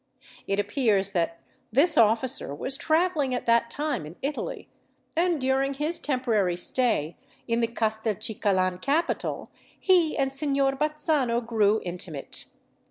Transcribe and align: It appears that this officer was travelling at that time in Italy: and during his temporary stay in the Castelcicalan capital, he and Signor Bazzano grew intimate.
It 0.47 0.59
appears 0.59 1.11
that 1.11 1.41
this 1.71 1.95
officer 1.95 2.55
was 2.55 2.75
travelling 2.75 3.35
at 3.35 3.45
that 3.45 3.69
time 3.69 4.03
in 4.07 4.15
Italy: 4.23 4.67
and 5.15 5.39
during 5.39 5.75
his 5.75 5.99
temporary 5.99 6.57
stay 6.57 7.17
in 7.47 7.59
the 7.59 7.67
Castelcicalan 7.67 8.81
capital, 8.81 9.51
he 9.79 10.17
and 10.17 10.33
Signor 10.33 10.71
Bazzano 10.71 11.39
grew 11.45 11.81
intimate. 11.85 12.45